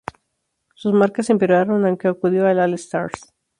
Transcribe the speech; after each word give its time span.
Sus 0.73 0.93
marcas 0.93 1.29
empeoraron, 1.29 1.85
aunque 1.85 2.07
acudió 2.07 2.47
al 2.47 2.59
All-Star. 2.59 3.11